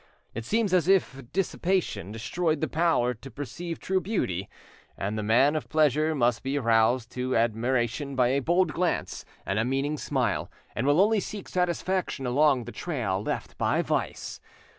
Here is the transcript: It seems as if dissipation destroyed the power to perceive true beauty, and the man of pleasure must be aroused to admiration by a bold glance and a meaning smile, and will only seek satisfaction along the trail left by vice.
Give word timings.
It 0.33 0.45
seems 0.45 0.73
as 0.73 0.87
if 0.87 1.21
dissipation 1.31 2.11
destroyed 2.11 2.59
the 2.59 2.67
power 2.67 3.13
to 3.13 3.29
perceive 3.29 3.77
true 3.79 4.01
beauty, 4.01 4.49
and 4.97 5.15
the 5.15 5.21
man 5.21 5.55
of 5.55 5.69
pleasure 5.69 6.15
must 6.15 6.41
be 6.41 6.57
aroused 6.57 7.11
to 7.11 7.35
admiration 7.37 8.15
by 8.15 8.29
a 8.29 8.39
bold 8.41 8.73
glance 8.73 9.25
and 9.45 9.59
a 9.59 9.63
meaning 9.63 9.97
smile, 9.99 10.49
and 10.75 10.87
will 10.87 10.99
only 11.01 11.19
seek 11.19 11.47
satisfaction 11.47 12.25
along 12.25 12.63
the 12.63 12.71
trail 12.71 13.21
left 13.21 13.59
by 13.59 13.83
vice. 13.83 14.41